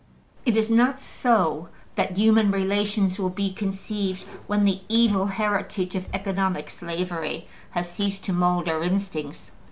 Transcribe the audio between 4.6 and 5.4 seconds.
the evil